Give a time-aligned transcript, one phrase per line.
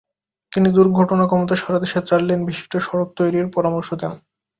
[0.51, 4.13] তিনি দুর্ঘটনা কমাতে সারা দেশে চার লেনবিশিষ্ট সড়ক তৈরির পরামর্শ দেন।